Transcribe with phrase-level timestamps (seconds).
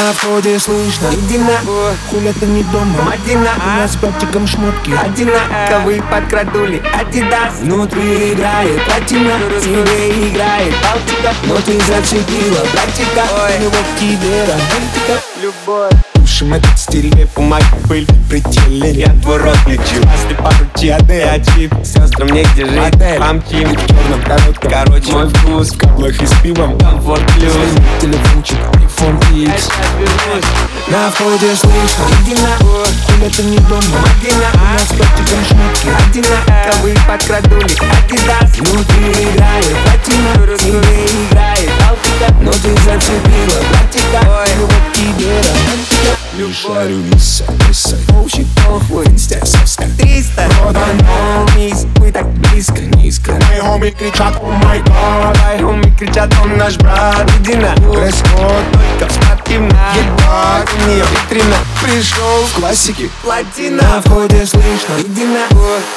[0.00, 1.08] На входе слышно.
[1.12, 1.58] Иди на
[2.08, 3.02] Хуля ты не дома.
[3.02, 4.92] Мадина У нас с братиком шмотки.
[4.92, 6.80] Одинаковые подкрадули?
[6.94, 7.54] Адидас.
[7.60, 9.32] Внутри играет платина.
[9.60, 11.34] Тебе играет Балтика.
[11.44, 13.24] Но ты зацепила братика.
[13.32, 15.92] У него в тебе романтика Любовь.
[16.14, 18.06] Пушим этот стерео бумаги пыль.
[18.28, 22.94] Пределе Я твой рот лечу Если пару чиаде Я чип Сестрам негде жить.
[22.94, 23.18] Отель.
[23.18, 25.12] Помчим В черном коротком Короче.
[25.12, 26.78] Мой вкус в каблах и с пивом.
[26.78, 27.52] Комфорт плюс.
[27.52, 27.80] Звонит
[30.90, 32.04] На входе слышно.
[32.22, 37.76] Иди на Хуля ты не дома Мадина У нас с братиком шмотки Одинаковые подкрадули.
[37.92, 41.70] Адидас Внутри играет платина Тебе играет.
[41.78, 43.60] Балтика Но ты зацепила.
[43.70, 46.18] Братика У него в тебе романтика.
[46.38, 46.56] Любовь.
[46.56, 53.32] Шарю виса, виса Вообще похуй Инстя соска 300 Проданомись Мы так близко, низко.
[53.32, 58.64] Мои хоми кричат, о май гад Мои хоми кричат, он наш брат Иди на Дресс-код
[58.98, 59.76] Только спортивно
[60.88, 63.10] Нее витрина Пришел в классике.
[63.22, 64.94] Платина На входе слышно.
[64.98, 65.44] Иди на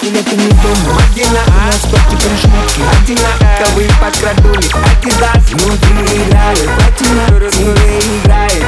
[0.01, 4.67] Или ты не дома Мадина У нас братиком шмотки Одинаковые подкрадули.
[4.83, 8.65] Адидас Внутри играет платина Тебе играет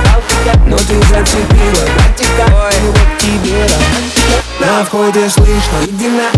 [0.66, 3.68] Но ты зацепила братика У него в тебе
[4.62, 5.78] На входе слышно.
[5.84, 6.30] Иди на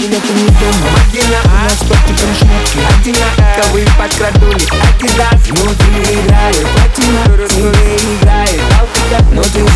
[0.00, 0.90] Или ты не дома.
[0.92, 4.68] Мадина У нас братиком шмотки Одинаковые подкрадули.
[4.82, 8.19] Адидас Внутри играет платина Тебе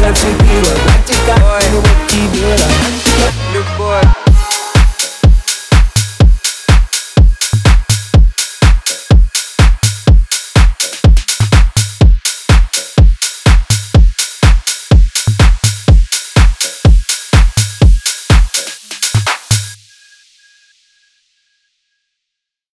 [0.05, 1.35] зацепила Практика,
[1.73, 1.85] любовь.
[2.09, 2.57] Тебе
[3.55, 4.24] Любовь.